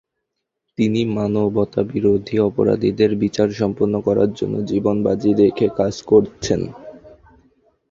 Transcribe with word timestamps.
তিনি 0.77 1.01
মানবতাবিরোধী 1.15 2.35
অপরাধীদের 2.41 3.11
বিচার 3.15 3.49
সম্পন্ন 3.51 3.95
করার 4.01 4.29
জন্য 4.33 4.55
জীবন 4.65 4.95
বাজি 5.05 5.31
রেখে 5.41 5.67
কাজ 5.79 5.95
করছেন। 6.03 6.61